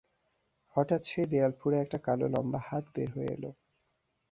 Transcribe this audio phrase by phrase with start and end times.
[0.75, 3.43] হঠাৎ সেই দেয়াল ফুঁড়ে একটা কালো লম্বা হাত বের হয়ে এল।